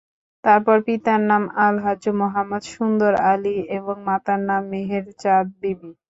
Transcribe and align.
তার 0.43 0.59
পিতার 0.85 1.21
নাম 1.29 1.43
আলহাজ্ব 1.65 2.05
মোহাম্মদ 2.21 2.63
সুন্দর 2.73 3.11
আলী 3.31 3.55
এবং 3.77 3.95
মাতার 4.07 4.39
নাম 4.49 4.61
মেহের 4.71 5.05
চাঁদ 5.21 5.47
বিবি। 5.61 5.89